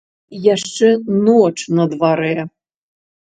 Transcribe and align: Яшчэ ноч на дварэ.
Яшчэ 0.53 0.87
ноч 1.27 1.55
на 1.79 1.85
дварэ. 1.91 2.33